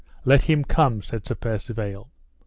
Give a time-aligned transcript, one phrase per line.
[0.25, 2.09] Let him come, said Sir Percivale.